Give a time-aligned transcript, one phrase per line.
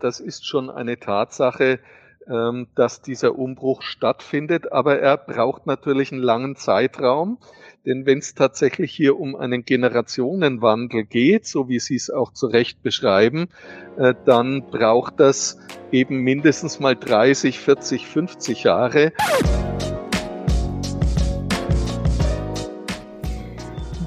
[0.00, 1.80] Das ist schon eine Tatsache,
[2.28, 7.38] ähm, dass dieser Umbruch stattfindet, aber er braucht natürlich einen langen Zeitraum,
[7.84, 12.46] denn wenn es tatsächlich hier um einen Generationenwandel geht, so wie Sie es auch zu
[12.46, 13.48] Recht beschreiben,
[13.96, 15.58] äh, dann braucht das
[15.90, 19.12] eben mindestens mal 30, 40, 50 Jahre.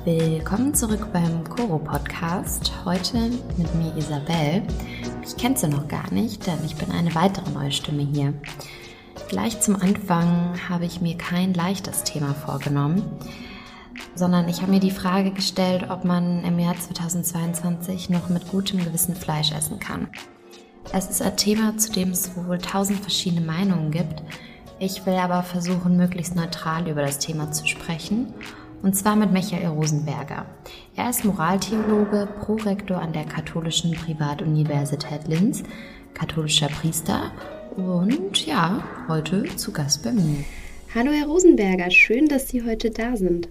[0.06, 2.72] Willkommen zurück beim Koro Podcast.
[2.86, 3.18] Heute
[3.58, 4.64] mit mir Isabel.
[5.32, 8.34] Ich kenne sie noch gar nicht, denn ich bin eine weitere neue Stimme hier.
[9.30, 13.02] Gleich zum Anfang habe ich mir kein leichtes Thema vorgenommen,
[14.14, 18.84] sondern ich habe mir die Frage gestellt, ob man im Jahr 2022 noch mit gutem
[18.84, 20.10] Gewissen Fleisch essen kann.
[20.92, 24.22] Es ist ein Thema, zu dem es wohl tausend verschiedene Meinungen gibt.
[24.80, 28.34] Ich will aber versuchen, möglichst neutral über das Thema zu sprechen
[28.84, 30.46] und zwar mit Michael Rosenberger.
[30.96, 35.64] Er ist Moraltheologe, Prorektor an der Katholischen Privatuniversität Linz,
[36.14, 37.32] katholischer Priester
[37.76, 40.44] und ja, heute zu Gast bei mir.
[40.94, 43.50] Hallo Herr Rosenberger, schön, dass Sie heute da sind.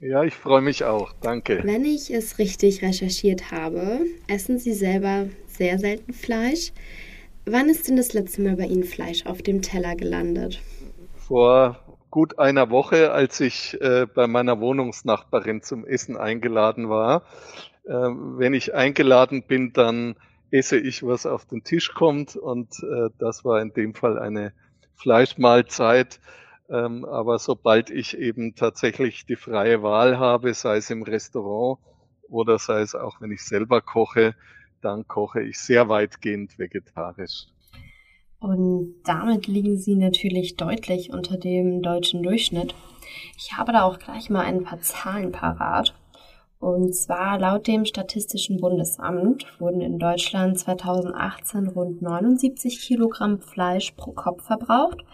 [0.00, 1.12] Ja, ich freue mich auch.
[1.20, 1.60] Danke.
[1.62, 6.72] Wenn ich es richtig recherchiert habe, essen Sie selber sehr selten Fleisch.
[7.44, 10.60] Wann ist denn das letzte Mal bei Ihnen Fleisch auf dem Teller gelandet?
[11.16, 11.78] Vor
[12.10, 17.22] gut einer Woche, als ich äh, bei meiner Wohnungsnachbarin zum Essen eingeladen war.
[17.84, 20.16] Äh, wenn ich eingeladen bin, dann
[20.50, 24.52] esse ich, was auf den Tisch kommt und äh, das war in dem Fall eine
[24.96, 26.20] Fleischmahlzeit.
[26.68, 31.78] Ähm, aber sobald ich eben tatsächlich die freie Wahl habe, sei es im Restaurant
[32.28, 34.34] oder sei es auch, wenn ich selber koche,
[34.80, 37.46] dann koche ich sehr weitgehend vegetarisch.
[38.40, 42.74] Und damit liegen sie natürlich deutlich unter dem deutschen Durchschnitt.
[43.36, 45.94] Ich habe da auch gleich mal ein paar Zahlen parat.
[46.58, 54.12] Und zwar laut dem Statistischen Bundesamt wurden in Deutschland 2018 rund 79 Kilogramm Fleisch pro
[54.12, 55.04] Kopf verbraucht.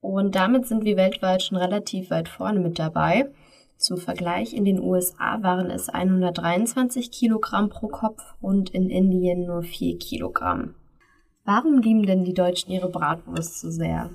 [0.00, 3.30] Und damit sind wir weltweit schon relativ weit vorne mit dabei.
[3.76, 9.62] Zum Vergleich, in den USA waren es 123 Kilogramm pro Kopf und in Indien nur
[9.62, 10.74] 4 Kilogramm.
[11.46, 14.08] Warum lieben denn die Deutschen ihre Bratwurst so sehr?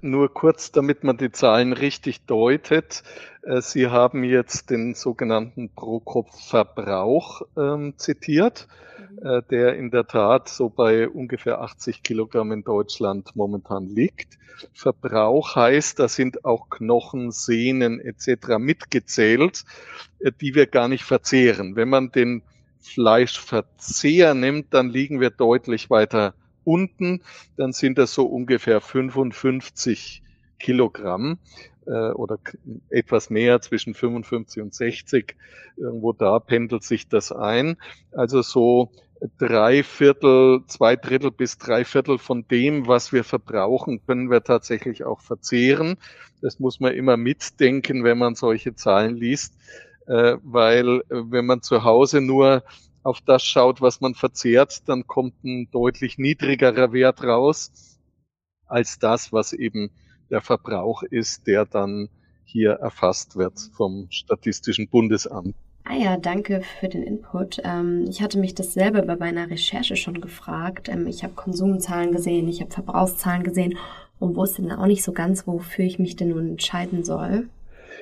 [0.00, 3.04] Nur kurz, damit man die Zahlen richtig deutet.
[3.42, 8.66] Äh, Sie haben jetzt den sogenannten Pro-Kopf-Verbrauch ähm, zitiert,
[8.98, 9.26] mhm.
[9.26, 14.36] äh, der in der Tat so bei ungefähr 80 Kilogramm in Deutschland momentan liegt.
[14.74, 18.58] Verbrauch heißt, da sind auch Knochen, Sehnen etc.
[18.58, 19.64] mitgezählt,
[20.18, 21.76] äh, die wir gar nicht verzehren.
[21.76, 22.42] Wenn man den
[22.80, 26.34] Fleischverzehr nimmt, dann liegen wir deutlich weiter
[26.68, 27.22] unten,
[27.56, 30.22] dann sind das so ungefähr 55
[30.58, 31.38] Kilogramm
[31.86, 32.38] äh, oder
[32.90, 35.34] etwas mehr zwischen 55 und 60.
[35.78, 37.76] Irgendwo da pendelt sich das ein.
[38.12, 38.90] Also so
[39.38, 45.04] drei Viertel, zwei Drittel bis drei Viertel von dem, was wir verbrauchen, können wir tatsächlich
[45.04, 45.96] auch verzehren.
[46.42, 49.54] Das muss man immer mitdenken, wenn man solche Zahlen liest,
[50.06, 52.62] äh, weil äh, wenn man zu Hause nur
[53.02, 57.98] auf das schaut, was man verzehrt, dann kommt ein deutlich niedrigerer Wert raus
[58.66, 59.90] als das, was eben
[60.30, 62.08] der Verbrauch ist, der dann
[62.44, 65.54] hier erfasst wird vom Statistischen Bundesamt.
[65.84, 67.60] Ah ja, danke für den Input.
[67.64, 70.88] Ähm, ich hatte mich dasselbe bei meiner Recherche schon gefragt.
[70.90, 73.78] Ähm, ich habe Konsumzahlen gesehen, ich habe Verbrauchszahlen gesehen
[74.18, 77.48] und wusste dann auch nicht so ganz, wofür ich mich denn nun entscheiden soll.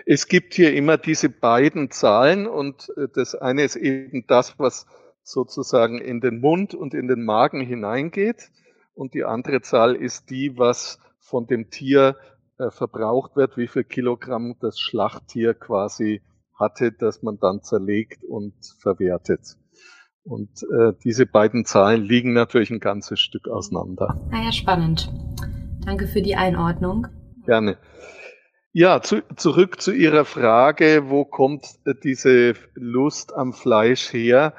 [0.05, 4.87] Es gibt hier immer diese beiden Zahlen und äh, das eine ist eben das, was
[5.23, 8.51] sozusagen in den Mund und in den Magen hineingeht
[8.95, 12.17] und die andere Zahl ist die, was von dem Tier
[12.59, 16.23] äh, verbraucht wird, wie viel Kilogramm das Schlachttier quasi
[16.55, 19.57] hatte, das man dann zerlegt und verwertet.
[20.25, 24.21] Und äh, diese beiden Zahlen liegen natürlich ein ganzes Stück auseinander.
[24.31, 25.13] Naja, ah spannend.
[25.85, 27.07] Danke für die Einordnung.
[27.45, 27.77] Gerne.
[28.79, 34.53] Ja, zu, zurück zu Ihrer Frage, wo kommt äh, diese Lust am Fleisch her?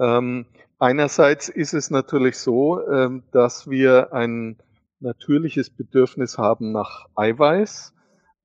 [0.00, 0.46] Ähm,
[0.78, 4.56] einerseits ist es natürlich so, ähm, dass wir ein
[5.00, 7.92] natürliches Bedürfnis haben nach Eiweiß.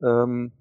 [0.04, 0.52] Ähm,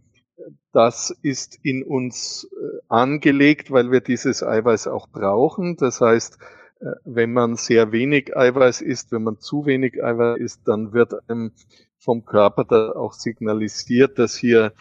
[0.73, 5.77] das ist in uns äh, angelegt, weil wir dieses Eiweiß auch brauchen.
[5.77, 6.39] Das heißt,
[7.05, 11.53] wenn man sehr wenig Eiweiß isst, wenn man zu wenig Eiweiß isst, dann wird einem
[11.99, 14.73] vom Körper da auch signalisiert, dass hier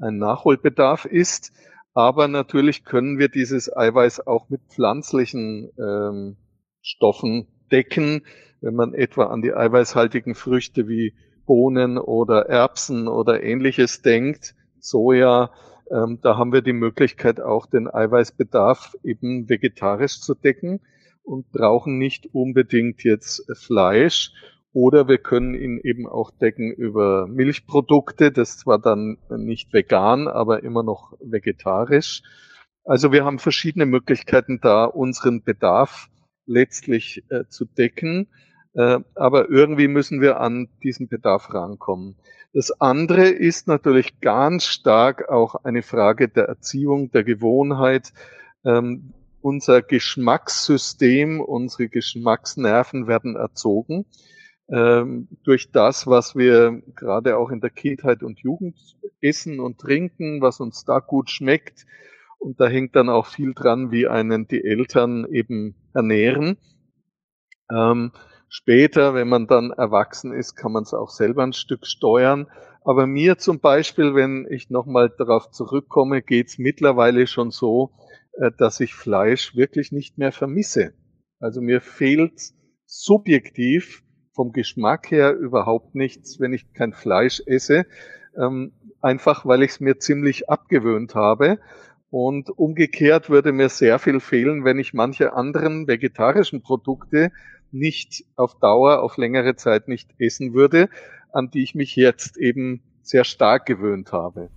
[0.00, 1.52] ein Nachholbedarf ist.
[1.92, 6.36] Aber natürlich können wir dieses Eiweiß auch mit pflanzlichen ähm,
[6.80, 8.22] Stoffen decken.
[8.60, 11.14] Wenn man etwa an die eiweißhaltigen Früchte wie
[11.46, 15.50] Bohnen oder Erbsen oder ähnliches denkt, Soja,
[15.90, 20.80] ähm, da haben wir die Möglichkeit auch den Eiweißbedarf eben vegetarisch zu decken.
[21.22, 24.32] Und brauchen nicht unbedingt jetzt Fleisch.
[24.72, 30.62] Oder wir können ihn eben auch decken über Milchprodukte, das zwar dann nicht vegan, aber
[30.62, 32.22] immer noch vegetarisch.
[32.84, 36.08] Also wir haben verschiedene Möglichkeiten da, unseren Bedarf
[36.46, 38.28] letztlich äh, zu decken.
[38.74, 42.16] Äh, aber irgendwie müssen wir an diesen Bedarf rankommen.
[42.52, 48.12] Das andere ist natürlich ganz stark auch eine Frage der Erziehung, der Gewohnheit.
[48.64, 54.06] Ähm, unser Geschmackssystem, unsere Geschmacksnerven werden erzogen
[54.70, 58.76] ähm, durch das, was wir gerade auch in der Kindheit und Jugend
[59.20, 61.86] essen und trinken, was uns da gut schmeckt.
[62.38, 66.56] Und da hängt dann auch viel dran, wie einen die Eltern eben ernähren.
[67.70, 68.12] Ähm,
[68.48, 72.46] später, wenn man dann erwachsen ist, kann man es auch selber ein Stück steuern.
[72.82, 77.90] Aber mir zum Beispiel, wenn ich nochmal darauf zurückkomme, geht es mittlerweile schon so,
[78.56, 80.94] dass ich Fleisch wirklich nicht mehr vermisse.
[81.40, 82.52] Also mir fehlt
[82.86, 84.02] subjektiv
[84.32, 87.84] vom Geschmack her überhaupt nichts, wenn ich kein Fleisch esse,
[88.36, 91.58] ähm, einfach weil ich es mir ziemlich abgewöhnt habe.
[92.10, 97.30] Und umgekehrt würde mir sehr viel fehlen, wenn ich manche anderen vegetarischen Produkte
[97.70, 100.88] nicht auf Dauer, auf längere Zeit nicht essen würde,
[101.32, 104.50] an die ich mich jetzt eben sehr stark gewöhnt habe.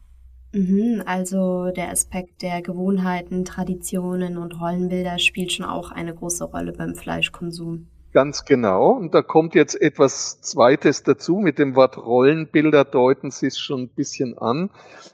[0.53, 6.73] Mhm, also der Aspekt der Gewohnheiten, Traditionen und Rollenbilder spielt schon auch eine große Rolle
[6.73, 7.88] beim Fleischkonsum.
[8.13, 8.91] Ganz genau.
[8.91, 11.38] Und da kommt jetzt etwas Zweites dazu.
[11.38, 14.69] Mit dem Wort Rollenbilder deuten Sie es schon ein bisschen an.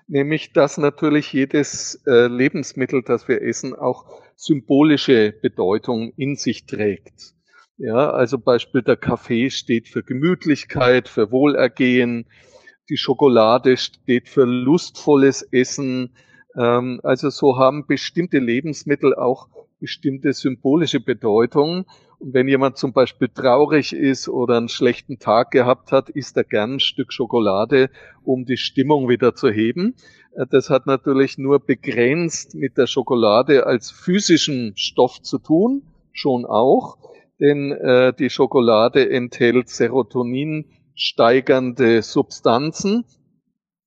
[0.10, 4.04] Nämlich, dass natürlich jedes äh, Lebensmittel, das wir essen, auch
[4.36, 7.34] symbolische Bedeutung in sich trägt.
[7.78, 12.26] Ja, also Beispiel der Kaffee steht für Gemütlichkeit, für Wohlergehen.
[12.90, 16.12] Die Schokolade steht für lustvolles Essen.
[16.58, 19.48] Ähm, also so haben bestimmte Lebensmittel auch
[19.80, 21.86] bestimmte symbolische Bedeutung.
[22.18, 26.44] Und wenn jemand zum Beispiel traurig ist oder einen schlechten Tag gehabt hat, isst er
[26.44, 27.90] gern ein Stück Schokolade,
[28.24, 29.96] um die Stimmung wieder zu heben.
[30.36, 36.46] Äh, das hat natürlich nur begrenzt mit der Schokolade als physischen Stoff zu tun, schon
[36.46, 36.98] auch,
[37.40, 40.66] denn äh, die Schokolade enthält Serotonin
[41.00, 43.06] steigernde Substanzen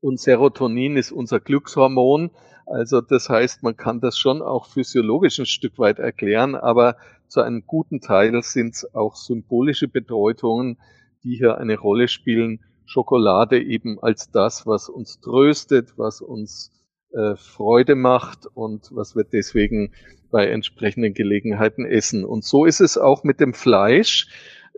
[0.01, 2.31] und Serotonin ist unser Glückshormon.
[2.65, 6.97] Also das heißt, man kann das schon auch physiologisch ein Stück weit erklären, aber
[7.29, 10.79] zu einem guten Teil sind es auch symbolische Bedeutungen,
[11.23, 12.61] die hier eine Rolle spielen.
[12.87, 16.73] Schokolade eben als das, was uns tröstet, was uns
[17.13, 19.93] äh, Freude macht und was wir deswegen
[20.31, 22.25] bei entsprechenden Gelegenheiten essen.
[22.25, 24.29] Und so ist es auch mit dem Fleisch.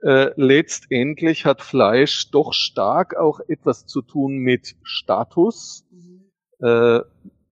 [0.02, 5.86] Äh, letztendlich hat Fleisch doch stark auch etwas zu tun mit Status.
[5.90, 6.24] Mhm.
[6.60, 7.00] Äh,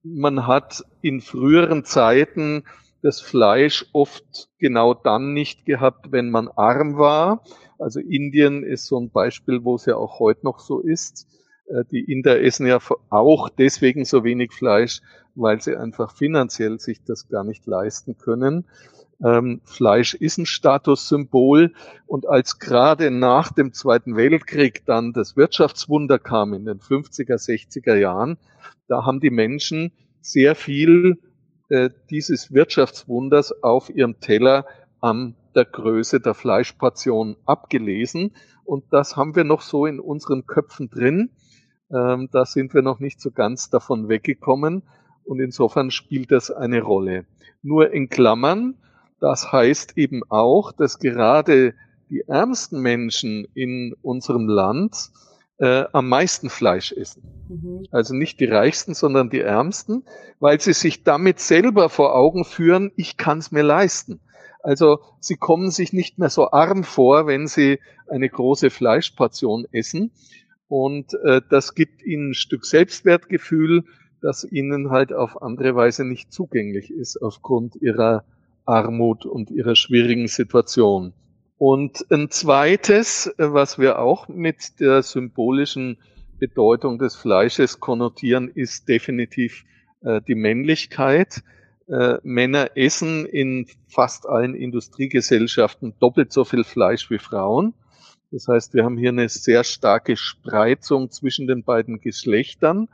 [0.03, 2.65] man hat in früheren Zeiten
[3.03, 7.43] das Fleisch oft genau dann nicht gehabt, wenn man arm war.
[7.79, 11.27] Also Indien ist so ein Beispiel, wo es ja auch heute noch so ist.
[11.67, 12.79] Äh, die Inder essen ja
[13.11, 15.01] auch deswegen so wenig Fleisch,
[15.35, 18.67] weil sie einfach finanziell sich das gar nicht leisten können.
[19.25, 21.73] Ähm, Fleisch ist ein Statussymbol
[22.07, 27.95] und als gerade nach dem Zweiten Weltkrieg dann das Wirtschaftswunder kam in den 50er, 60er
[27.95, 28.39] Jahren,
[28.89, 31.19] da haben die Menschen sehr viel
[31.69, 34.67] äh, dieses Wirtschaftswunders auf ihrem Teller
[35.01, 38.35] an der Größe der Fleischportion abgelesen.
[38.65, 41.31] Und das haben wir noch so in unseren Köpfen drin.
[41.91, 44.83] Ähm, da sind wir noch nicht so ganz davon weggekommen.
[45.25, 47.27] Und insofern spielt das eine Rolle.
[47.63, 48.77] Nur in Klammern,
[49.23, 51.75] das heißt eben auch, dass gerade
[52.11, 55.11] die ärmsten Menschen in unserem Land
[55.59, 57.23] äh, am meisten Fleisch essen.
[57.49, 57.87] Mhm.
[57.93, 60.03] Also nicht die Reichsten, sondern die Ärmsten,
[60.41, 64.21] weil sie sich damit selber vor Augen führen, ich kann es mir leisten.
[64.61, 70.11] Also sie kommen sich nicht mehr so arm vor, wenn sie eine große Fleischportion essen.
[70.67, 73.85] Und äh, das gibt ihnen ein Stück Selbstwertgefühl,
[74.21, 78.25] das ihnen halt auf andere Weise nicht zugänglich ist aufgrund ihrer
[78.65, 81.13] Armut und ihrer schwierigen Situation.
[81.59, 85.99] Und ein zweites, äh, was wir auch mit der symbolischen
[86.39, 89.65] Bedeutung des Fleisches konnotieren, ist definitiv
[90.01, 91.43] äh, die Männlichkeit.
[91.89, 97.75] Äh, Männer essen in fast allen Industriegesellschaften doppelt so viel Fleisch wie Frauen.
[98.33, 102.89] Das heißt, wir haben hier eine sehr starke Spreizung zwischen den beiden Geschlechtern.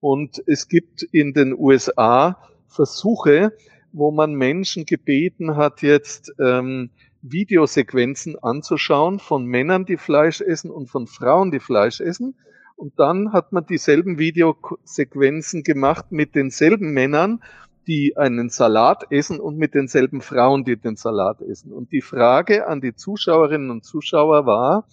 [0.00, 3.52] Und es gibt in den USA Versuche,
[3.92, 6.90] wo man Menschen gebeten hat, jetzt ähm,
[7.22, 12.34] Videosequenzen anzuschauen von Männern, die Fleisch essen und von Frauen, die Fleisch essen.
[12.76, 17.40] Und dann hat man dieselben Videosequenzen gemacht mit denselben Männern
[17.86, 21.72] die einen Salat essen und mit denselben Frauen, die den Salat essen.
[21.72, 24.86] Und die Frage an die Zuschauerinnen und Zuschauer war,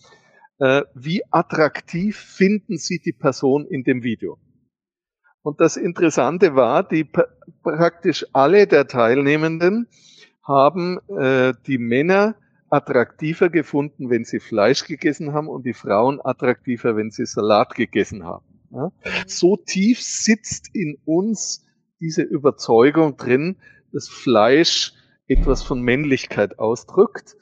[0.60, 4.38] äh, wie attraktiv finden Sie die Person in dem Video?
[5.42, 7.08] Und das Interessante war, die
[7.64, 9.88] praktisch alle der Teilnehmenden
[10.44, 12.36] haben äh, die Männer
[12.70, 18.26] attraktiver gefunden, wenn sie Fleisch gegessen haben und die Frauen attraktiver, wenn sie Salat gegessen
[18.26, 18.46] haben.
[18.72, 18.92] Ja?
[19.28, 21.66] So tief sitzt in uns
[22.00, 23.58] diese Überzeugung drin,
[23.92, 24.94] dass Fleisch
[25.28, 27.36] etwas von Männlichkeit ausdrückt.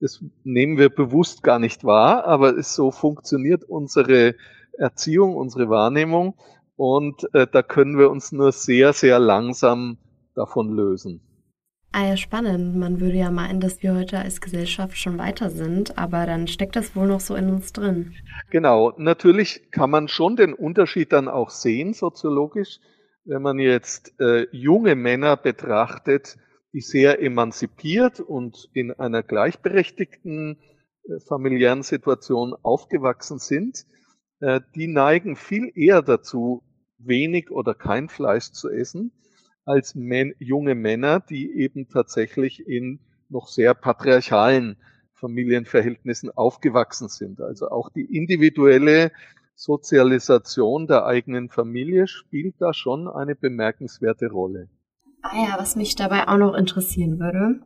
[0.00, 4.36] Das nehmen wir bewusst gar nicht wahr, aber so funktioniert unsere
[4.78, 6.36] Erziehung, unsere Wahrnehmung
[6.78, 9.98] und äh, da können wir uns nur sehr, sehr langsam
[10.36, 11.20] davon lösen.
[11.90, 12.76] Ah ja, spannend.
[12.76, 16.76] Man würde ja meinen, dass wir heute als Gesellschaft schon weiter sind, aber dann steckt
[16.76, 18.14] das wohl noch so in uns drin.
[18.50, 22.78] Genau, natürlich kann man schon den Unterschied dann auch sehen, soziologisch,
[23.24, 26.36] wenn man jetzt äh, junge Männer betrachtet,
[26.72, 30.58] die sehr emanzipiert und in einer gleichberechtigten
[31.02, 33.84] äh, familiären Situation aufgewachsen sind,
[34.40, 36.62] äh, die neigen viel eher dazu,
[36.98, 39.12] wenig oder kein Fleisch zu essen
[39.64, 44.76] als men junge Männer, die eben tatsächlich in noch sehr patriarchalen
[45.12, 47.40] Familienverhältnissen aufgewachsen sind.
[47.40, 49.12] Also auch die individuelle
[49.54, 54.68] Sozialisation der eigenen Familie spielt da schon eine bemerkenswerte Rolle.
[55.22, 57.60] Ah ja, was mich dabei auch noch interessieren würde.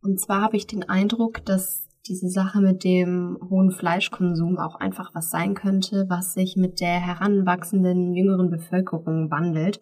[0.00, 5.14] Und zwar habe ich den Eindruck, dass diese Sache mit dem hohen Fleischkonsum auch einfach
[5.14, 9.80] was sein könnte, was sich mit der heranwachsenden jüngeren Bevölkerung wandelt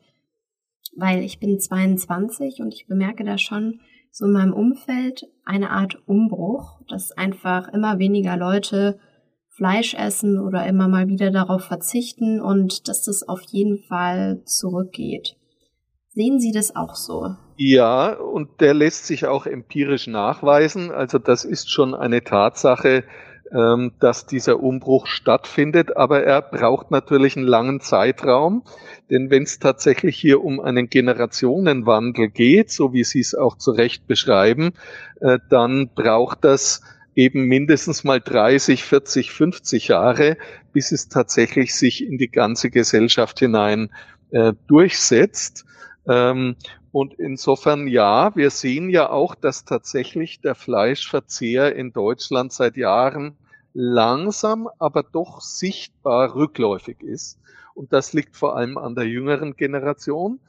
[0.97, 3.81] weil ich bin 22 und ich bemerke da schon
[4.11, 8.99] so in meinem Umfeld eine Art Umbruch, dass einfach immer weniger Leute
[9.49, 15.37] Fleisch essen oder immer mal wieder darauf verzichten und dass das auf jeden Fall zurückgeht.
[16.09, 17.37] Sehen Sie das auch so?
[17.59, 20.91] Ja, und der lässt sich auch empirisch nachweisen.
[20.91, 23.05] Also das ist schon eine Tatsache,
[23.53, 28.65] ähm, dass dieser Umbruch stattfindet, aber er braucht natürlich einen langen Zeitraum,
[29.09, 33.71] denn wenn es tatsächlich hier um einen Generationenwandel geht, so wie Sie es auch zu
[33.71, 34.73] Recht beschreiben,
[35.21, 36.83] äh, dann braucht das
[37.15, 40.37] eben mindestens mal 30, 40, 50 Jahre,
[40.73, 43.91] bis es tatsächlich sich in die ganze Gesellschaft hinein
[44.31, 45.65] äh, durchsetzt.
[46.97, 53.37] Und insofern ja, wir sehen ja auch, dass tatsächlich der Fleischverzehr in Deutschland seit Jahren
[53.75, 57.39] langsam, aber doch sichtbar rückläufig ist.
[57.75, 60.41] Und das liegt vor allem an der jüngeren Generation.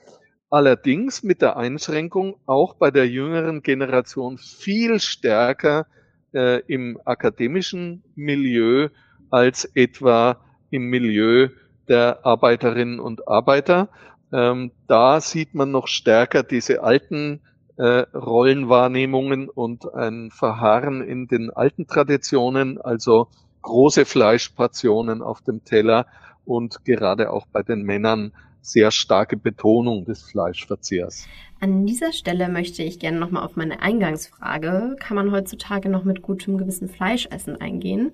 [0.50, 5.86] Allerdings mit der Einschränkung auch bei der jüngeren Generation viel stärker
[6.34, 8.88] äh, im akademischen Milieu
[9.30, 10.38] als etwa
[10.70, 11.50] im Milieu
[11.89, 13.89] der Arbeiterinnen und Arbeiter.
[14.31, 17.39] Ähm, da sieht man noch stärker diese alten
[17.77, 23.27] äh, Rollenwahrnehmungen und ein Verharren in den alten Traditionen, also
[23.62, 26.07] große Fleischportionen auf dem Teller
[26.46, 28.31] und gerade auch bei den Männern
[28.62, 31.25] sehr starke Betonung des Fleischverzehrs.
[31.60, 36.22] An dieser Stelle möchte ich gerne nochmal auf meine Eingangsfrage, kann man heutzutage noch mit
[36.22, 38.12] gutem Gewissen Fleisch essen eingehen?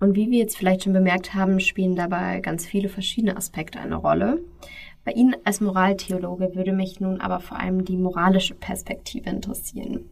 [0.00, 3.94] Und wie wir jetzt vielleicht schon bemerkt haben, spielen dabei ganz viele verschiedene Aspekte eine
[3.94, 4.42] Rolle.
[5.04, 10.10] Bei Ihnen als Moraltheologe würde mich nun aber vor allem die moralische Perspektive interessieren.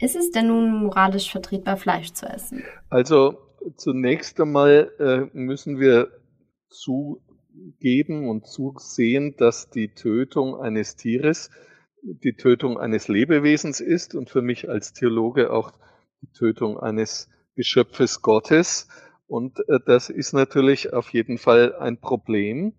[0.00, 2.62] Ist es denn nun moralisch vertretbar, Fleisch zu essen?
[2.88, 3.38] Also
[3.76, 6.08] zunächst einmal äh, müssen wir
[6.68, 11.50] zugeben und zusehen, dass die Tötung eines Tieres
[12.02, 15.72] die Tötung eines Lebewesens ist und für mich als Theologe auch
[16.22, 18.88] die Tötung eines Geschöpfes Gottes.
[19.26, 22.74] Und äh, das ist natürlich auf jeden Fall ein Problem.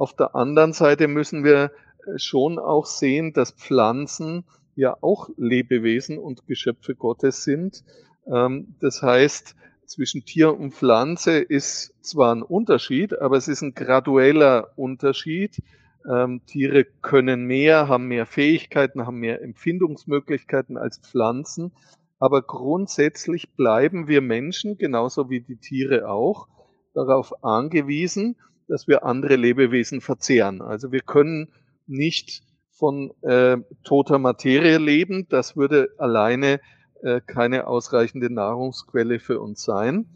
[0.00, 1.72] Auf der anderen Seite müssen wir
[2.06, 7.84] äh, schon auch sehen, dass Pflanzen ja auch Lebewesen und Geschöpfe Gottes sind.
[8.26, 9.54] Ähm, das heißt,
[9.84, 15.62] zwischen Tier und Pflanze ist zwar ein Unterschied, aber es ist ein gradueller Unterschied.
[16.10, 21.72] Ähm, Tiere können mehr, haben mehr Fähigkeiten, haben mehr Empfindungsmöglichkeiten als Pflanzen.
[22.18, 26.48] Aber grundsätzlich bleiben wir Menschen, genauso wie die Tiere auch,
[26.94, 28.36] darauf angewiesen,
[28.70, 30.62] dass wir andere Lebewesen verzehren.
[30.62, 31.48] Also wir können
[31.86, 35.26] nicht von äh, toter Materie leben.
[35.28, 36.60] Das würde alleine
[37.02, 40.06] äh, keine ausreichende Nahrungsquelle für uns sein.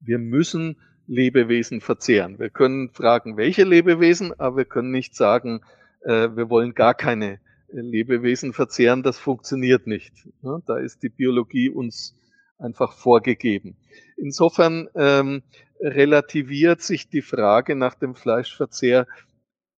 [0.00, 2.38] Wir müssen Lebewesen verzehren.
[2.38, 5.60] Wir können fragen, welche Lebewesen, aber wir können nicht sagen,
[6.02, 7.38] äh, wir wollen gar keine äh,
[7.80, 9.02] Lebewesen verzehren.
[9.02, 10.12] Das funktioniert nicht.
[10.42, 12.16] Ja, da ist die Biologie uns
[12.60, 13.76] einfach vorgegeben.
[14.16, 15.42] Insofern ähm,
[15.80, 19.06] relativiert sich die Frage nach dem Fleischverzehr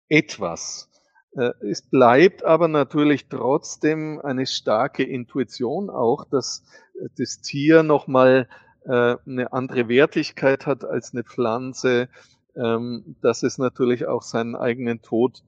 [0.09, 0.89] etwas.
[1.33, 6.63] Äh, es bleibt aber natürlich trotzdem eine starke Intuition auch, dass
[6.95, 8.47] äh, das Tier nochmal
[8.83, 12.09] äh, eine andere Wertigkeit hat als eine Pflanze,
[12.55, 15.43] ähm, dass es natürlich auch seinen eigenen Tod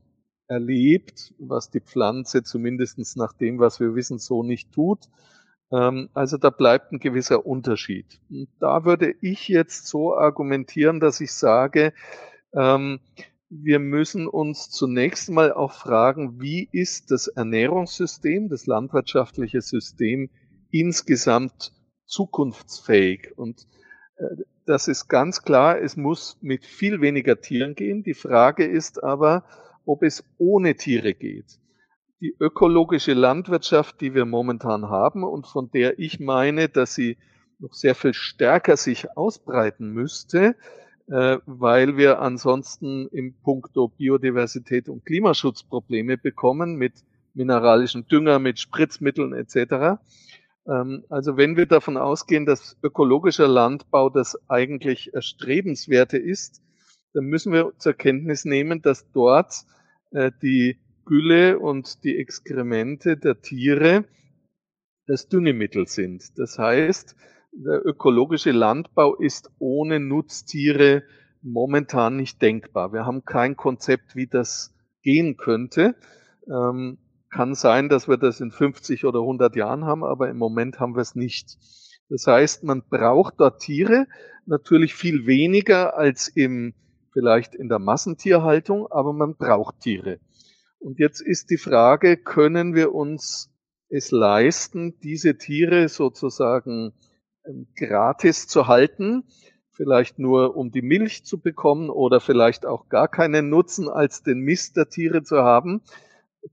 [0.48, 5.10] erlebt, was die Pflanze zumindest nach dem, was wir wissen, so nicht tut.
[5.74, 8.20] Ähm, also da bleibt ein gewisser Unterschied.
[8.60, 11.94] Da würde ich jetzt so argumentieren, dass ich sage,
[12.54, 13.00] ähm,
[13.50, 20.30] wir müssen uns zunächst mal auch fragen, wie ist das Ernährungssystem, das landwirtschaftliche System
[20.72, 21.72] insgesamt
[22.06, 23.32] zukunftsfähig?
[23.36, 23.68] Und
[24.18, 28.04] äh, das ist ganz klar, es muss mit viel weniger Tieren gehen.
[28.04, 29.44] Die Frage ist aber,
[29.86, 31.60] ob es ohne Tiere geht.
[32.24, 37.18] Die ökologische Landwirtschaft, die wir momentan haben und von der ich meine, dass sie
[37.60, 40.56] noch sehr viel stärker sich ausbreiten müsste,
[41.08, 46.94] äh, weil wir ansonsten im Punkto Biodiversität und Klimaschutz Probleme bekommen mit
[47.34, 50.02] mineralischen Dünger, mit Spritzmitteln etc.
[50.66, 56.62] Ähm, also wenn wir davon ausgehen, dass ökologischer Landbau das eigentlich erstrebenswerte ist,
[57.14, 59.66] dann müssen wir zur Kenntnis nehmen, dass dort
[60.12, 64.06] äh, die Gülle und die Exkremente der Tiere
[65.08, 66.38] das Düngemittel sind.
[66.38, 67.16] Das heißt,
[67.52, 71.04] der ökologische Landbau ist ohne Nutztiere
[71.42, 72.94] momentan nicht denkbar.
[72.94, 75.96] Wir haben kein Konzept, wie das gehen könnte.
[76.48, 76.98] Ähm,
[77.30, 80.96] kann sein, dass wir das in 50 oder 100 Jahren haben, aber im Moment haben
[80.96, 81.58] wir es nicht.
[82.10, 84.08] Das heißt, man braucht dort Tiere,
[84.46, 86.74] natürlich viel weniger als im,
[87.12, 90.20] vielleicht in der Massentierhaltung, aber man braucht Tiere.
[90.84, 93.50] Und jetzt ist die Frage, können wir uns
[93.88, 96.92] es leisten, diese Tiere sozusagen
[97.46, 99.24] ähm, gratis zu halten,
[99.72, 104.40] vielleicht nur um die Milch zu bekommen oder vielleicht auch gar keinen Nutzen als den
[104.40, 105.82] Mist der Tiere zu haben,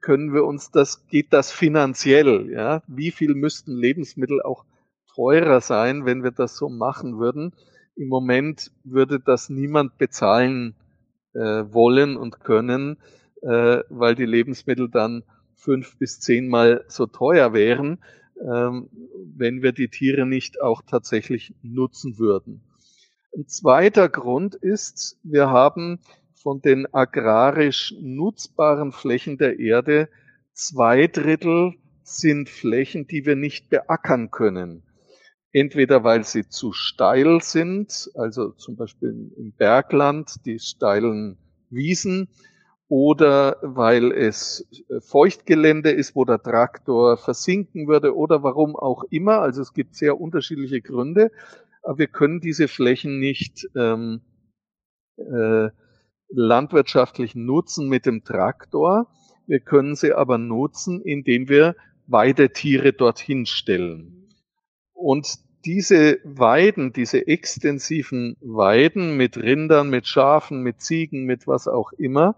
[0.01, 2.85] können wir uns das, geht das finanziell, ja?
[2.87, 4.65] Wie viel müssten Lebensmittel auch
[5.13, 7.53] teurer sein, wenn wir das so machen würden?
[7.97, 10.77] Im Moment würde das niemand bezahlen
[11.35, 12.97] äh, wollen und können,
[13.43, 15.23] äh, weil die Lebensmittel dann
[15.55, 17.99] fünf bis zehnmal so teuer wären
[18.41, 18.89] ähm,
[19.37, 22.63] wenn wir die Tiere nicht auch tatsächlich nutzen würden.
[23.37, 26.01] Ein zweiter Grund ist, wir haben
[26.35, 30.09] von den agrarisch nutzbaren Flächen der Erde
[30.53, 34.83] zwei Drittel sind Flächen, die wir nicht beackern können.
[35.53, 41.37] Entweder weil sie zu steil sind, also zum Beispiel im Bergland, die steilen
[41.69, 42.29] Wiesen,
[42.91, 49.39] oder weil es äh, Feuchtgelände ist, wo der Traktor versinken würde oder warum auch immer.
[49.39, 51.31] Also es gibt sehr unterschiedliche Gründe,
[51.85, 54.23] aber wir können diese Flächen nicht ähm,
[55.19, 55.69] äh,
[56.31, 59.07] landwirtschaftlich nutzen mit dem Traktor.
[59.47, 61.77] Wir können sie aber nutzen, indem wir
[62.09, 64.35] Weidetiere dorthin stellen.
[64.93, 71.93] Und diese Weiden, diese extensiven Weiden mit Rindern, mit Schafen, mit Ziegen, mit was auch
[71.93, 72.37] immer,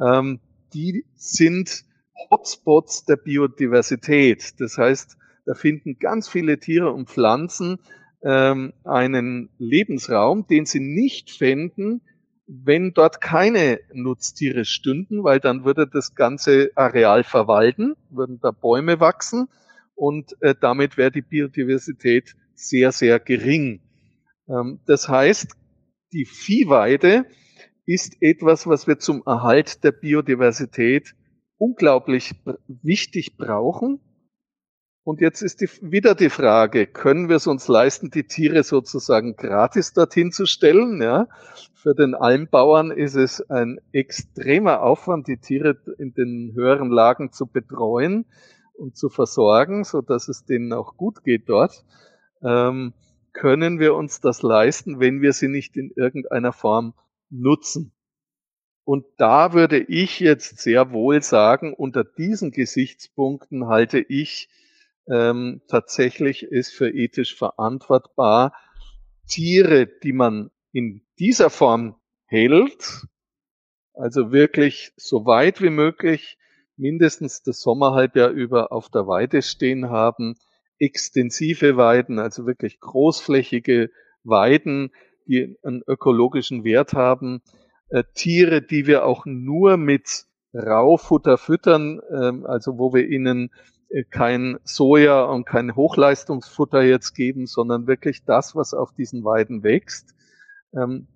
[0.00, 0.40] ähm,
[0.72, 1.84] die sind
[2.30, 4.60] Hotspots der Biodiversität.
[4.60, 7.78] Das heißt, da finden ganz viele Tiere und Pflanzen
[8.22, 12.00] ähm, einen Lebensraum, den sie nicht fänden,
[12.46, 19.00] wenn dort keine Nutztiere stünden, weil dann würde das ganze Areal verwalten, würden da Bäume
[19.00, 19.48] wachsen
[19.94, 23.80] und äh, damit wäre die Biodiversität sehr, sehr gering.
[24.48, 25.56] Ähm, das heißt,
[26.12, 27.26] die Viehweide
[27.86, 31.14] ist etwas, was wir zum Erhalt der Biodiversität
[31.58, 32.34] unglaublich
[32.66, 34.00] wichtig brauchen.
[35.02, 39.36] Und jetzt ist die, wieder die Frage, können wir es uns leisten, die Tiere sozusagen
[39.36, 41.02] gratis dorthin zu stellen?
[41.02, 41.28] Ja?
[41.74, 47.46] Für den Almbauern ist es ein extremer Aufwand, die Tiere in den höheren Lagen zu
[47.46, 48.24] betreuen
[48.72, 51.84] und zu versorgen, so dass es denen auch gut geht dort.
[52.44, 52.92] Ähm,
[53.32, 56.94] können wir uns das leisten, wenn wir sie nicht in irgendeiner Form
[57.30, 57.92] nutzen.
[58.84, 64.50] Und da würde ich jetzt sehr wohl sagen, unter diesen Gesichtspunkten halte ich
[65.08, 68.52] ähm, tatsächlich es für ethisch verantwortbar,
[69.26, 73.06] Tiere, die man in dieser Form hält,
[73.94, 76.36] also wirklich so weit wie möglich
[76.76, 80.36] mindestens das Sommerhalbjahr über auf der Weide stehen haben,
[80.84, 83.90] extensive Weiden, also wirklich großflächige
[84.22, 84.90] Weiden,
[85.26, 87.42] die einen ökologischen Wert haben,
[87.88, 93.50] äh, Tiere, die wir auch nur mit Raufutter füttern, äh, also wo wir ihnen
[93.88, 99.62] äh, kein Soja und kein Hochleistungsfutter jetzt geben, sondern wirklich das, was auf diesen Weiden
[99.62, 100.14] wächst.
[100.74, 101.08] Ähm,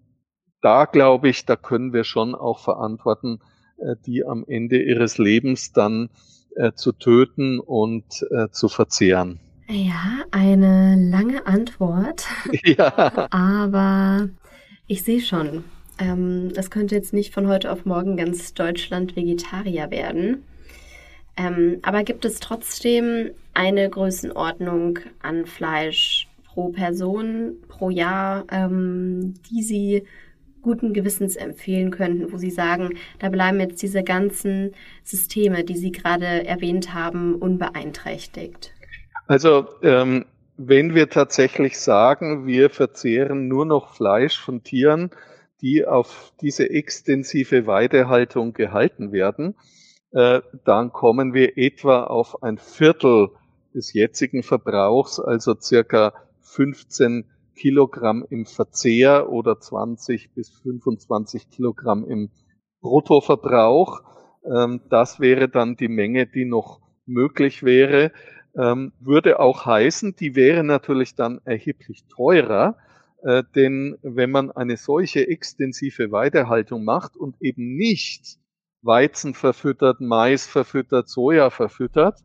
[0.61, 3.40] da glaube ich, da können wir schon auch verantworten,
[3.78, 6.11] äh, die am Ende ihres Lebens dann
[6.57, 9.38] äh, zu töten und zu verzehren.
[9.70, 12.26] Ja, eine lange Antwort.
[12.64, 13.28] Ja.
[13.31, 14.28] Aber
[14.87, 15.64] ich sehe schon,
[15.98, 20.44] ähm, es könnte jetzt nicht von heute auf morgen ganz Deutschland Vegetarier werden.
[21.37, 29.62] Ähm, aber gibt es trotzdem eine Größenordnung an Fleisch pro Person pro Jahr, ähm, die
[29.62, 30.02] Sie
[30.62, 34.72] guten Gewissens empfehlen könnten, wo Sie sagen, da bleiben jetzt diese ganzen
[35.04, 38.72] Systeme, die Sie gerade erwähnt haben, unbeeinträchtigt?
[39.28, 40.24] Also ähm,
[40.56, 45.10] wenn wir tatsächlich sagen, wir verzehren nur noch Fleisch von Tieren,
[45.60, 49.54] die auf diese extensive Weidehaltung gehalten werden,
[50.12, 53.28] äh, dann kommen wir etwa auf ein Viertel
[53.74, 62.30] des jetzigen Verbrauchs, also circa 15 Kilogramm im Verzehr oder 20 bis 25 Kilogramm im
[62.80, 64.00] Bruttoverbrauch.
[64.50, 68.12] Ähm, das wäre dann die Menge, die noch möglich wäre.
[68.59, 72.77] Ähm, würde auch heißen, die wäre natürlich dann erheblich teurer,
[73.23, 78.38] äh, denn wenn man eine solche extensive Weidehaltung macht und eben nicht
[78.83, 82.18] Weizen verfüttert, Mais verfüttert, Soja verfüttert,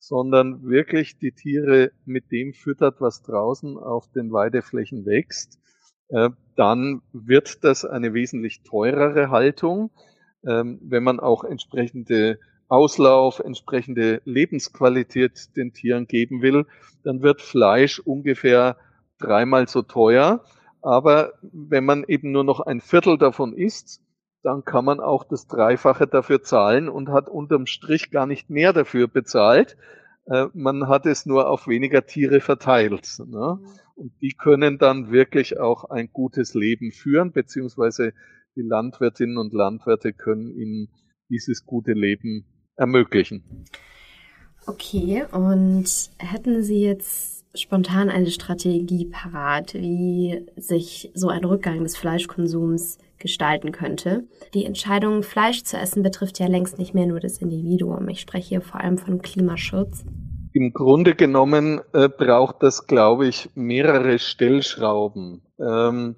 [0.00, 5.60] sondern wirklich die Tiere mit dem füttert, was draußen auf den Weideflächen wächst,
[6.08, 9.90] äh, dann wird das eine wesentlich teurere Haltung.
[10.46, 16.66] Ähm, wenn man auch entsprechende Auslauf, entsprechende Lebensqualität den Tieren geben will,
[17.02, 18.76] dann wird Fleisch ungefähr
[19.18, 20.44] dreimal so teuer.
[20.82, 24.02] Aber wenn man eben nur noch ein Viertel davon isst,
[24.42, 28.72] dann kann man auch das Dreifache dafür zahlen und hat unterm Strich gar nicht mehr
[28.72, 29.76] dafür bezahlt.
[30.26, 33.18] Äh, man hat es nur auf weniger Tiere verteilt.
[33.26, 33.58] Ne?
[33.60, 33.68] Mhm.
[33.96, 38.12] Und die können dann wirklich auch ein gutes Leben führen, beziehungsweise
[38.54, 40.88] die Landwirtinnen und Landwirte können ihnen
[41.28, 42.46] dieses gute Leben
[42.78, 43.42] ermöglichen.
[44.66, 45.86] Okay, und
[46.18, 53.72] hätten Sie jetzt spontan eine Strategie parat, wie sich so ein Rückgang des Fleischkonsums gestalten
[53.72, 54.24] könnte.
[54.54, 58.08] Die Entscheidung, Fleisch zu essen, betrifft ja längst nicht mehr nur das Individuum.
[58.08, 60.04] Ich spreche hier vor allem von Klimaschutz.
[60.52, 65.42] Im Grunde genommen äh, braucht das, glaube ich, mehrere Stellschrauben.
[65.58, 66.16] Ähm,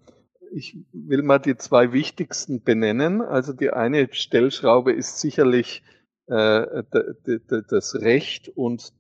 [0.53, 3.23] ich will mal die zwei wichtigsten benennen.
[3.23, 5.83] Also die eine Stellschraube ist sicherlich
[6.31, 8.93] das Recht und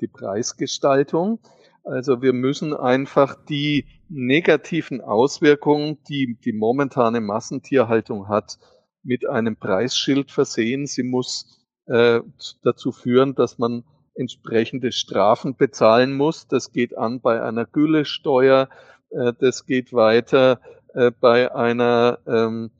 [0.00, 1.38] die Preisgestaltung.
[1.84, 8.58] Also wir müssen einfach die negativen Auswirkungen, die die momentane Massentierhaltung hat,
[9.02, 10.86] mit einem Preisschild versehen.
[10.86, 12.20] Sie muss äh,
[12.62, 16.46] dazu führen, dass man entsprechende Strafen bezahlen muss.
[16.46, 18.68] Das geht an bei einer Güllesteuer,
[19.10, 20.60] äh, das geht weiter
[20.94, 22.70] äh, bei einer ähm,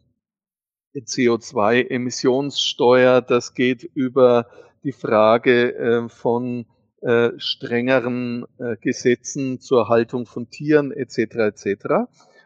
[1.00, 4.46] CO2-Emissionssteuer, das geht über
[4.84, 6.66] die Frage äh, von
[7.00, 11.18] äh, strengeren äh, Gesetzen zur Haltung von Tieren etc.
[11.36, 11.86] etc.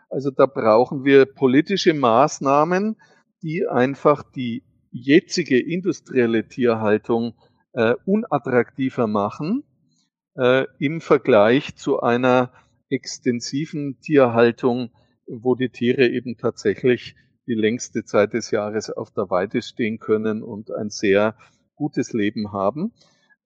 [0.09, 2.96] Also da brauchen wir politische Maßnahmen,
[3.42, 7.35] die einfach die jetzige industrielle Tierhaltung
[7.72, 9.64] äh, unattraktiver machen
[10.37, 12.52] äh, im Vergleich zu einer
[12.88, 14.90] extensiven Tierhaltung,
[15.26, 20.42] wo die Tiere eben tatsächlich die längste Zeit des Jahres auf der Weide stehen können
[20.42, 21.37] und ein sehr
[21.74, 22.92] gutes Leben haben.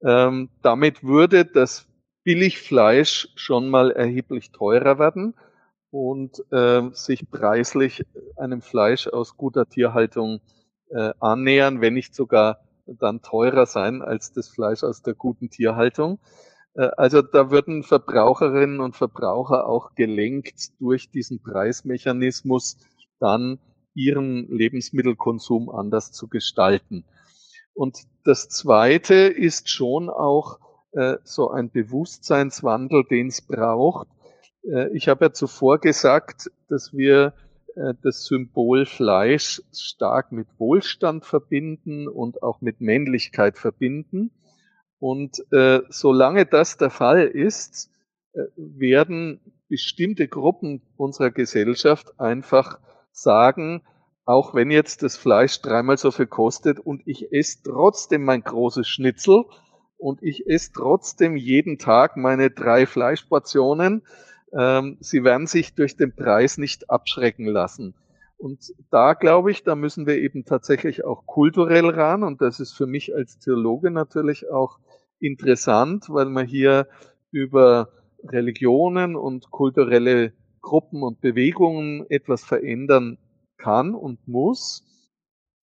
[0.03, 1.87] Ähm, damit würde das
[2.25, 5.35] Billigfleisch schon mal erheblich teurer werden
[5.91, 8.05] und äh, sich preislich
[8.37, 10.41] einem Fleisch aus guter Tierhaltung
[10.91, 16.19] äh, annähern, wenn nicht sogar dann teurer sein als das Fleisch aus der guten Tierhaltung.
[16.75, 22.79] Äh, also da würden Verbraucherinnen und Verbraucher auch gelenkt durch diesen Preismechanismus
[23.19, 23.59] dann
[23.95, 27.05] ihren Lebensmittelkonsum anders zu gestalten.
[27.75, 30.59] Und das Zweite ist schon auch
[30.93, 34.09] äh, so ein Bewusstseinswandel, den es braucht.
[34.63, 37.35] Äh, ich habe ja zuvor gesagt, dass wir
[37.77, 44.33] äh, das Symbol Fleisch stark mit Wohlstand verbinden und auch mit Männlichkeit verbinden.
[44.99, 47.91] Und äh, solange das der Fall ist,
[48.33, 52.81] äh, werden bestimmte Gruppen unserer Gesellschaft einfach
[53.13, 53.83] sagen,
[54.25, 58.89] auch wenn jetzt das Fleisch dreimal so viel kostet und ich esse trotzdem mein großes
[58.89, 59.45] Schnitzel
[59.99, 64.03] und ich esse trotzdem jeden Tag meine drei Fleischportionen,
[64.53, 67.95] ähm, sie werden sich durch den Preis nicht abschrecken lassen.
[68.41, 72.23] Und da glaube ich, da müssen wir eben tatsächlich auch kulturell ran.
[72.23, 74.79] Und das ist für mich als Theologe natürlich auch
[75.19, 76.89] interessant, weil man hier
[77.31, 77.91] über
[78.25, 83.19] Religionen und kulturelle Gruppen und Bewegungen etwas verändern
[83.57, 84.85] kann und muss,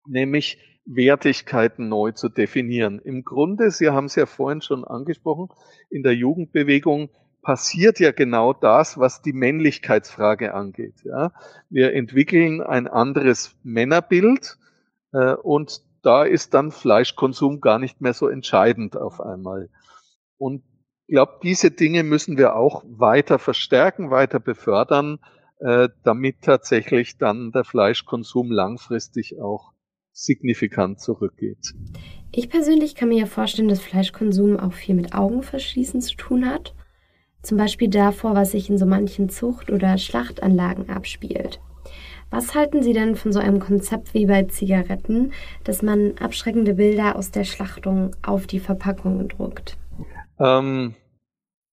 [0.07, 2.99] nämlich Wertigkeiten neu zu definieren.
[2.99, 5.49] Im Grunde, Sie haben es ja vorhin schon angesprochen,
[5.91, 7.11] in der Jugendbewegung
[7.43, 11.05] passiert ja genau das, was die Männlichkeitsfrage angeht.
[11.05, 11.33] Ja.
[11.69, 14.59] Wir entwickeln ein anderes Männerbild
[15.13, 19.71] äh, und da ist dann Fleischkonsum gar nicht mehr so entscheidend auf einmal.
[20.37, 20.63] Und
[21.07, 25.19] glaube, diese Dinge müssen wir auch weiter verstärken, weiter befördern,
[25.61, 29.73] äh, damit tatsächlich dann der Fleischkonsum langfristig auch
[30.13, 31.75] signifikant zurückgeht.
[32.33, 36.75] Ich persönlich kann mir ja vorstellen, dass Fleischkonsum auch viel mit Augenverschließen zu tun hat.
[37.43, 41.61] Zum Beispiel davor, was sich in so manchen Zucht- oder Schlachtanlagen abspielt.
[42.31, 47.17] Was halten Sie denn von so einem Konzept wie bei Zigaretten, dass man abschreckende Bilder
[47.17, 49.77] aus der Schlachtung auf die Verpackungen druckt?
[50.39, 50.95] Ähm,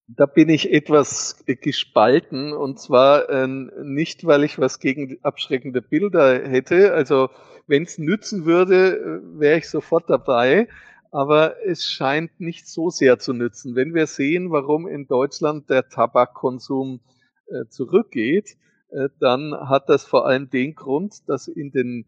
[0.08, 6.48] da bin ich etwas gespalten und zwar äh, nicht, weil ich was gegen abschreckende Bilder
[6.48, 6.94] hätte.
[6.94, 7.30] Also
[7.68, 10.68] wenn es nützen würde, äh, wäre ich sofort dabei
[11.12, 13.76] aber es scheint nicht so sehr zu nützen.
[13.76, 17.02] Wenn wir sehen, warum in Deutschland der Tabakkonsum
[17.48, 18.56] äh, zurückgeht,
[18.90, 22.06] äh, dann hat das vor allem den Grund, dass in den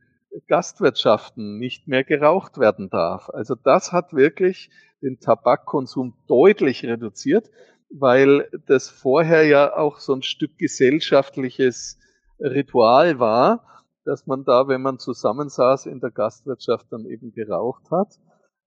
[0.48, 3.30] Gastwirtschaften nicht mehr geraucht werden darf.
[3.30, 4.72] Also das hat wirklich
[5.04, 7.52] den Tabakkonsum deutlich reduziert,
[7.89, 12.00] weil das vorher ja auch so ein Stück gesellschaftliches
[12.39, 18.20] Ritual war, dass man da, wenn man zusammensaß in der Gastwirtschaft, dann eben geraucht hat.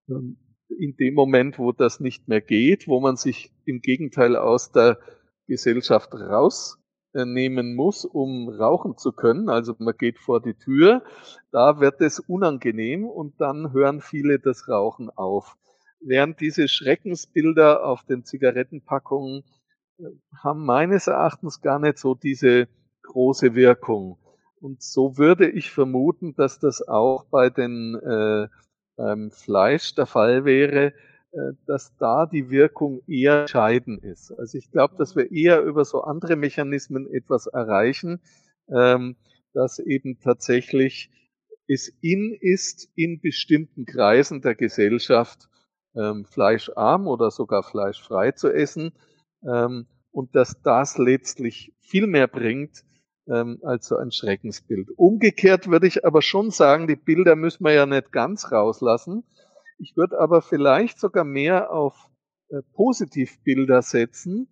[0.09, 4.73] Ähm, in dem Moment, wo das nicht mehr geht, wo man sich im Gegenteil aus
[4.73, 4.99] der
[5.47, 11.03] Gesellschaft rausnehmen muss, um rauchen zu können, also man geht vor die Tür,
[11.53, 15.57] da wird es unangenehm und dann hören viele das Rauchen auf.
[16.01, 19.43] Während diese Schreckensbilder auf den Zigarettenpackungen
[19.99, 20.05] äh,
[20.43, 22.69] haben meines Erachtens gar nicht so diese
[23.03, 24.19] große Wirkung.
[24.61, 28.49] Und so würde ich vermuten, dass das auch bei den äh,
[28.97, 30.95] beim Fleisch der Fall wäre,
[31.33, 34.33] äh, dass da die Wirkung eher entscheidend ist.
[34.33, 38.21] Also ich glaube, dass wir eher über so andere Mechanismen etwas erreichen,
[38.69, 39.17] ähm,
[39.53, 41.11] dass eben tatsächlich
[41.69, 45.49] es in ist, in bestimmten Kreisen der Gesellschaft
[45.97, 48.93] ähm, fleischarm oder sogar fleischfrei zu essen
[49.47, 52.85] ähm, und dass das letztlich viel mehr bringt,
[53.29, 54.91] ähm, als so ein Schreckensbild.
[54.97, 59.25] Umgekehrt würde ich aber schon sagen, die Bilder müssen wir ja nicht ganz rauslassen.
[59.79, 62.09] Ich würde aber vielleicht sogar mehr auf
[62.49, 64.49] äh, Positivbilder setzen.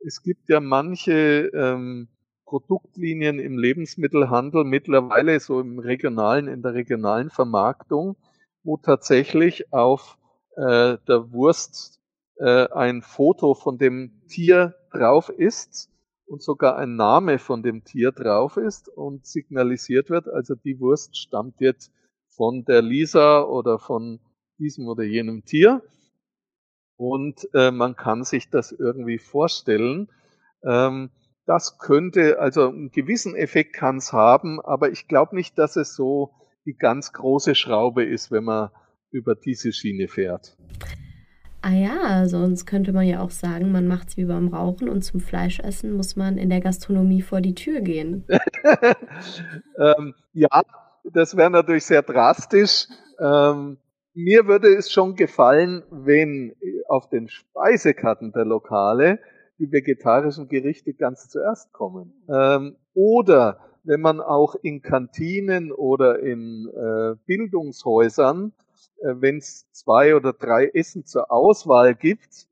[0.00, 2.08] Es gibt ja manche ähm,
[2.44, 8.16] Produktlinien im Lebensmittelhandel mittlerweile so im regionalen, in der regionalen Vermarktung,
[8.62, 10.18] wo tatsächlich auf
[10.56, 12.00] äh, der Wurst
[12.36, 15.90] äh, ein Foto von dem Tier drauf ist
[16.26, 21.16] und sogar ein Name von dem Tier drauf ist und signalisiert wird, also die Wurst
[21.16, 21.92] stammt jetzt
[22.28, 24.20] von der Lisa oder von
[24.58, 25.82] diesem oder jenem Tier.
[26.96, 30.08] Und äh, man kann sich das irgendwie vorstellen.
[30.64, 31.10] Ähm,
[31.46, 35.94] das könnte, also einen gewissen Effekt kann es haben, aber ich glaube nicht, dass es
[35.94, 36.32] so
[36.64, 38.70] die ganz große Schraube ist, wenn man
[39.14, 40.56] über diese Schiene fährt.
[41.62, 45.02] Ah ja, sonst könnte man ja auch sagen, man macht es wie beim Rauchen und
[45.02, 48.24] zum Fleischessen muss man in der Gastronomie vor die Tür gehen.
[49.78, 50.62] ähm, ja,
[51.04, 52.86] das wäre natürlich sehr drastisch.
[53.18, 53.78] Ähm,
[54.12, 56.54] mir würde es schon gefallen, wenn
[56.88, 59.20] auf den Speisekarten der Lokale
[59.58, 62.12] die vegetarischen Gerichte ganz zuerst kommen.
[62.28, 68.52] Ähm, oder wenn man auch in Kantinen oder in äh, Bildungshäusern
[69.04, 72.46] wenn es zwei oder drei Essen zur Auswahl gibt,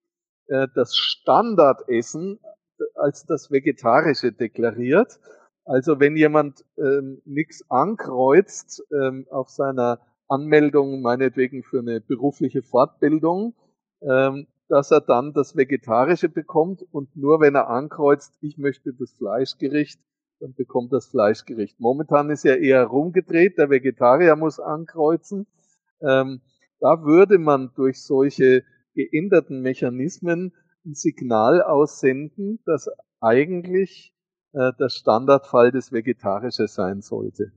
[0.48, 2.38] äh, das Standardessen
[2.78, 5.18] äh, als das Vegetarische deklariert.
[5.64, 13.54] Also wenn jemand ähm, nichts ankreuzt ähm, auf seiner Anmeldung, meinetwegen für eine berufliche Fortbildung,
[14.02, 19.12] ähm, dass er dann das Vegetarische bekommt und nur wenn er ankreuzt, ich möchte das
[19.12, 20.00] Fleischgericht,
[20.40, 21.78] dann bekommt das Fleischgericht.
[21.78, 25.46] Momentan ist ja eher rumgedreht, der Vegetarier muss ankreuzen
[26.02, 26.40] ähm,
[26.80, 30.52] da würde man durch solche geänderten Mechanismen
[30.84, 34.12] ein Signal aussenden, dass eigentlich
[34.52, 37.52] äh, der Standardfall des Vegetarische sein sollte.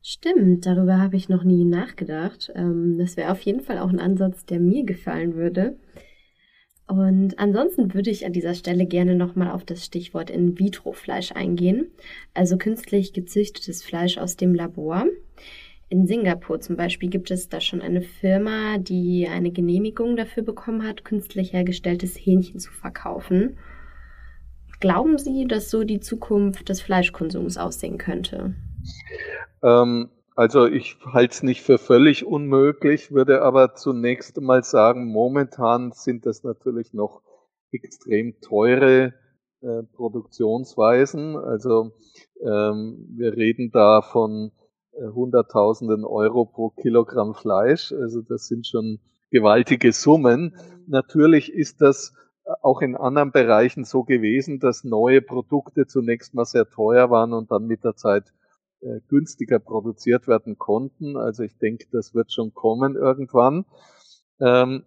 [0.00, 2.52] Stimmt, darüber habe ich noch nie nachgedacht.
[2.54, 5.76] Ähm, das wäre auf jeden Fall auch ein Ansatz, der mir gefallen würde.
[6.86, 11.90] Und ansonsten würde ich an dieser Stelle gerne nochmal auf das Stichwort In-vitro-Fleisch eingehen,
[12.32, 15.04] also künstlich gezüchtetes Fleisch aus dem Labor.
[15.90, 20.86] In Singapur zum Beispiel gibt es da schon eine Firma, die eine Genehmigung dafür bekommen
[20.86, 23.56] hat, künstlich hergestelltes Hähnchen zu verkaufen.
[24.80, 28.54] Glauben Sie, dass so die Zukunft des Fleischkonsums aussehen könnte?
[29.62, 35.92] Ähm, also ich halte es nicht für völlig unmöglich, würde aber zunächst mal sagen, momentan
[35.92, 37.22] sind das natürlich noch
[37.72, 39.14] extrem teure
[39.62, 41.36] äh, Produktionsweisen.
[41.36, 41.92] Also
[42.40, 44.52] ähm, wir reden da von
[45.00, 47.92] Hunderttausenden Euro pro Kilogramm Fleisch.
[47.92, 48.98] Also das sind schon
[49.30, 50.56] gewaltige Summen.
[50.86, 52.14] Natürlich ist das
[52.62, 57.50] auch in anderen Bereichen so gewesen, dass neue Produkte zunächst mal sehr teuer waren und
[57.50, 58.32] dann mit der Zeit
[58.80, 61.16] äh, günstiger produziert werden konnten.
[61.16, 63.66] Also ich denke, das wird schon kommen irgendwann.
[64.40, 64.84] Ähm,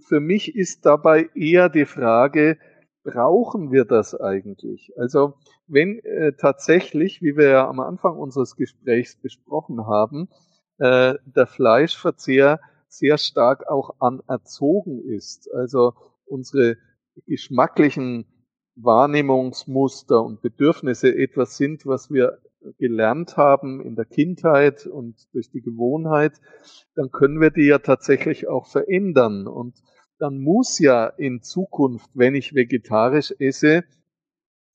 [0.00, 2.56] für mich ist dabei eher die Frage,
[3.04, 4.92] brauchen wir das eigentlich?
[4.96, 5.34] Also
[5.66, 10.28] wenn äh, tatsächlich, wie wir ja am Anfang unseres Gesprächs besprochen haben,
[10.78, 15.94] äh, der Fleischverzehr sehr stark auch anerzogen ist, also
[16.26, 16.76] unsere
[17.26, 18.26] geschmacklichen
[18.76, 22.38] Wahrnehmungsmuster und Bedürfnisse etwas sind, was wir
[22.78, 26.40] gelernt haben in der Kindheit und durch die Gewohnheit,
[26.94, 29.46] dann können wir die ja tatsächlich auch verändern.
[29.46, 29.82] Und
[30.22, 33.82] dann muss ja in Zukunft, wenn ich vegetarisch esse,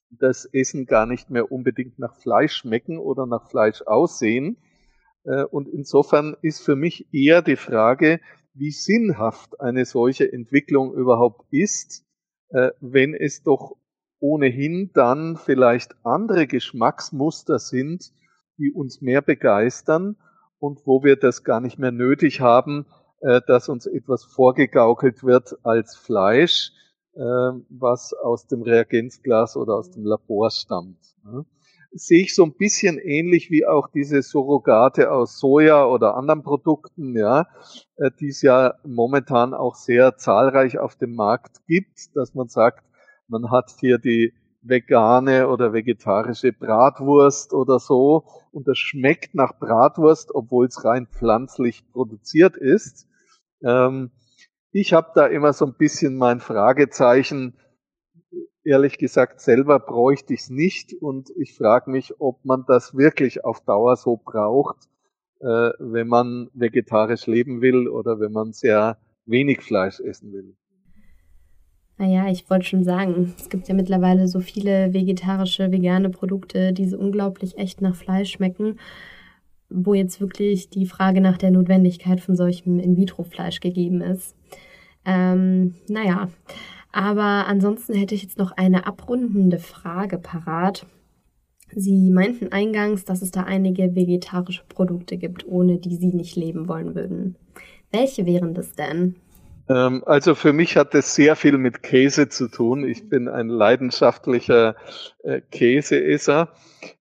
[0.10, 4.58] das Essen gar nicht mehr unbedingt nach Fleisch schmecken oder nach Fleisch aussehen.
[5.24, 8.20] Äh, und insofern ist für mich eher die Frage,
[8.56, 12.06] wie sinnhaft eine solche Entwicklung überhaupt ist,
[12.50, 13.78] äh, wenn es doch
[14.20, 18.12] ohnehin dann vielleicht andere Geschmacksmuster sind,
[18.58, 20.18] die uns mehr begeistern
[20.60, 22.86] und wo wir das gar nicht mehr nötig haben,
[23.22, 26.72] äh, dass uns etwas vorgegaukelt wird als Fleisch,
[27.16, 31.00] äh, was aus dem Reagenzglas oder aus dem Labor stammt.
[31.94, 37.18] Sehe ich so ein bisschen ähnlich wie auch diese Surrogate aus Soja oder anderen Produkten,
[37.18, 37.48] ja,
[37.96, 42.84] äh, die es ja momentan auch sehr zahlreich auf dem Markt gibt, dass man sagt,
[43.28, 50.34] man hat hier die vegane oder vegetarische Bratwurst oder so und das schmeckt nach Bratwurst,
[50.34, 53.07] obwohl es rein pflanzlich produziert ist.
[53.63, 54.12] Ähm,
[54.72, 57.58] ich habe da immer so ein bisschen mein Fragezeichen.
[58.63, 63.46] Ehrlich gesagt, selber bräuchte ich es nicht und ich frage mich, ob man das wirklich
[63.46, 64.89] auf Dauer so braucht,
[65.39, 70.56] äh, wenn man vegetarisch leben will oder wenn man sehr wenig Fleisch essen will.
[71.98, 76.88] Naja, ich wollte schon sagen, es gibt ja mittlerweile so viele vegetarische, vegane Produkte, die
[76.88, 78.78] so unglaublich echt nach Fleisch schmecken,
[79.70, 84.36] wo jetzt wirklich die Frage nach der Notwendigkeit von solchem In-vitro-Fleisch gegeben ist.
[85.06, 86.30] Ähm, naja,
[86.92, 90.86] aber ansonsten hätte ich jetzt noch eine abrundende Frage parat.
[91.76, 96.68] Sie meinten eingangs, dass es da einige vegetarische Produkte gibt, ohne die Sie nicht leben
[96.68, 97.36] wollen würden.
[97.92, 99.16] Welche wären das denn?
[99.70, 102.88] Ähm, also für mich hat es sehr viel mit Käse zu tun.
[102.88, 104.76] Ich bin ein leidenschaftlicher
[105.24, 106.54] äh, Käseesser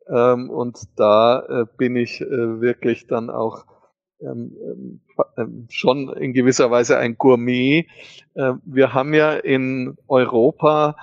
[0.08, 3.64] ähm, und da äh, bin ich äh, wirklich dann auch
[4.20, 5.00] ähm,
[5.68, 7.86] schon in gewisser Weise ein Gourmet.
[8.34, 10.96] wir haben ja in Europa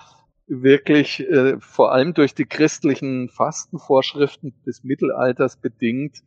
[0.48, 1.24] wirklich
[1.60, 6.24] vor allem durch die christlichen Fastenvorschriften des Mittelalters bedingt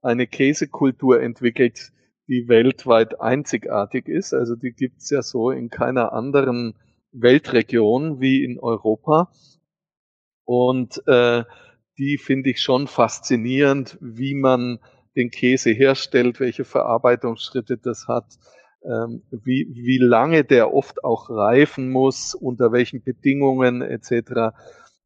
[0.00, 1.92] eine Käsekultur entwickelt,
[2.28, 4.32] die weltweit einzigartig ist.
[4.32, 6.74] Also die gibt's ja so in keiner anderen
[7.12, 9.30] Weltregion wie in Europa.
[10.44, 11.44] Und äh,
[11.98, 14.78] die finde ich schon faszinierend, wie man
[15.14, 18.38] den Käse herstellt, welche Verarbeitungsschritte das hat,
[18.84, 24.10] ähm, wie, wie lange der oft auch reifen muss, unter welchen Bedingungen etc.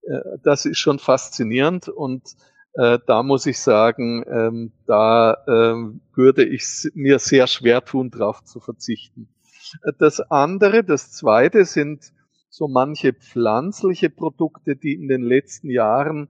[0.02, 2.36] Äh, das ist schon faszinierend und
[2.76, 8.44] äh, da muss ich sagen, ähm, da ähm, würde ich mir sehr schwer tun, darauf
[8.44, 9.28] zu verzichten.
[9.82, 12.12] Äh, das andere, das zweite sind
[12.50, 16.28] so manche pflanzliche Produkte, die in den letzten Jahren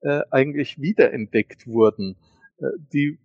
[0.00, 2.16] äh, eigentlich wiederentdeckt wurden,
[2.58, 3.18] äh, die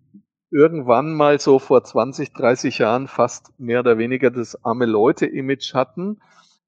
[0.52, 6.20] irgendwann mal so vor 20, 30 Jahren fast mehr oder weniger das arme Leute-Image hatten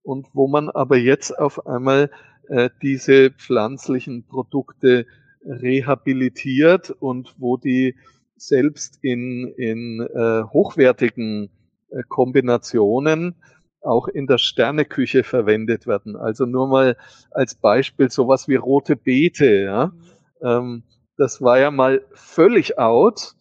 [0.02, 2.10] und wo man aber jetzt auf einmal
[2.48, 5.06] äh, diese pflanzlichen Produkte
[5.46, 7.96] rehabilitiert und wo die
[8.36, 11.50] selbst in, in äh, hochwertigen
[11.90, 13.36] äh, Kombinationen
[13.82, 16.16] auch in der Sterneküche verwendet werden.
[16.16, 16.98] Also nur mal
[17.32, 19.64] als Beispiel sowas wie rote Beete.
[19.64, 19.94] Ja?
[20.42, 20.84] Ähm,
[21.18, 23.36] das war ja mal völlig out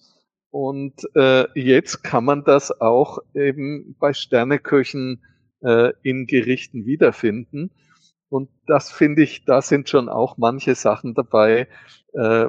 [0.51, 5.23] und äh, jetzt kann man das auch eben bei Sterneköchen
[5.61, 7.71] äh, in Gerichten wiederfinden.
[8.29, 11.69] Und das finde ich, da sind schon auch manche Sachen dabei,
[12.13, 12.47] äh,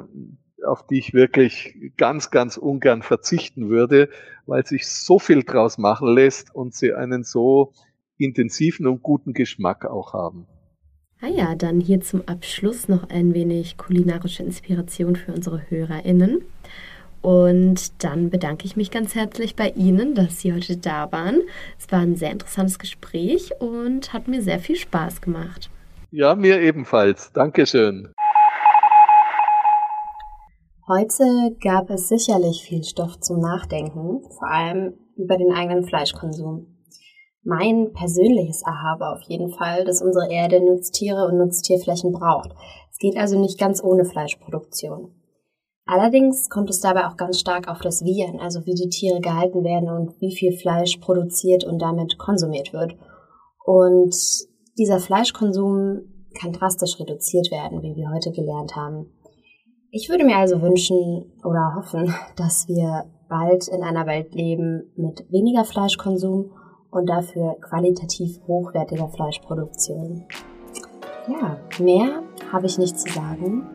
[0.66, 4.10] auf die ich wirklich ganz, ganz ungern verzichten würde,
[4.46, 7.72] weil sich so viel draus machen lässt und sie einen so
[8.18, 10.46] intensiven und guten Geschmack auch haben.
[11.22, 16.42] Ah ja, dann hier zum Abschluss noch ein wenig kulinarische Inspiration für unsere HörerInnen.
[17.22, 21.42] Und dann bedanke ich mich ganz herzlich bei Ihnen, dass Sie heute da waren.
[21.78, 25.70] Es war ein sehr interessantes Gespräch und hat mir sehr viel Spaß gemacht.
[26.10, 27.30] Ja, mir ebenfalls.
[27.32, 28.12] Dankeschön.
[30.88, 36.66] Heute gab es sicherlich viel Stoff zum Nachdenken, vor allem über den eigenen Fleischkonsum.
[37.44, 42.50] Mein persönliches Aha war auf jeden Fall, dass unsere Erde Nutztiere und Nutztierflächen braucht.
[42.90, 45.14] Es geht also nicht ganz ohne Fleischproduktion.
[45.90, 49.20] Allerdings kommt es dabei auch ganz stark auf das Wie an, also wie die Tiere
[49.20, 52.94] gehalten werden und wie viel Fleisch produziert und damit konsumiert wird.
[53.64, 54.14] Und
[54.78, 56.02] dieser Fleischkonsum
[56.40, 59.10] kann drastisch reduziert werden, wie wir heute gelernt haben.
[59.90, 65.26] Ich würde mir also wünschen oder hoffen, dass wir bald in einer Welt leben mit
[65.32, 66.52] weniger Fleischkonsum
[66.92, 70.24] und dafür qualitativ hochwertiger Fleischproduktion.
[71.26, 72.22] Ja, mehr
[72.52, 73.66] habe ich nicht zu sagen.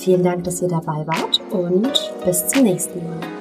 [0.00, 1.92] Vielen Dank, dass ihr dabei wart und
[2.24, 3.39] bis zum nächsten Mal.